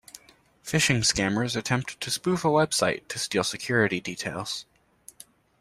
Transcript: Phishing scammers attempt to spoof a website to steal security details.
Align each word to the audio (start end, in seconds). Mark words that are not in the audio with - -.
Phishing 0.65 1.01
scammers 1.03 1.55
attempt 1.55 2.01
to 2.01 2.09
spoof 2.09 2.43
a 2.43 2.47
website 2.47 3.07
to 3.09 3.19
steal 3.19 3.43
security 3.43 3.99
details. 4.01 4.65